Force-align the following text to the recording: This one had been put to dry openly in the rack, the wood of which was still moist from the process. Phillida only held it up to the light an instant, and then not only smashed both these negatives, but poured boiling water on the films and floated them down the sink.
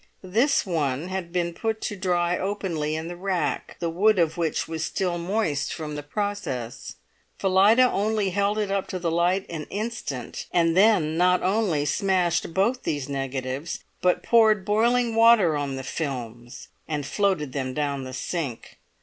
This 0.23 0.65
one 0.65 1.09
had 1.09 1.31
been 1.31 1.53
put 1.53 1.79
to 1.81 1.95
dry 1.95 2.35
openly 2.35 2.95
in 2.95 3.07
the 3.07 3.15
rack, 3.15 3.77
the 3.79 3.91
wood 3.91 4.17
of 4.17 4.35
which 4.35 4.67
was 4.67 4.83
still 4.83 5.19
moist 5.19 5.71
from 5.71 5.93
the 5.93 6.01
process. 6.01 6.95
Phillida 7.37 7.83
only 7.83 8.31
held 8.31 8.57
it 8.57 8.71
up 8.71 8.87
to 8.87 8.97
the 8.97 9.11
light 9.11 9.45
an 9.47 9.65
instant, 9.69 10.47
and 10.51 10.75
then 10.75 11.17
not 11.17 11.43
only 11.43 11.85
smashed 11.85 12.51
both 12.51 12.81
these 12.81 13.07
negatives, 13.09 13.83
but 14.01 14.23
poured 14.23 14.65
boiling 14.65 15.13
water 15.13 15.55
on 15.55 15.75
the 15.75 15.83
films 15.83 16.69
and 16.87 17.05
floated 17.05 17.53
them 17.53 17.75
down 17.75 18.03
the 18.03 18.13
sink. 18.13 18.79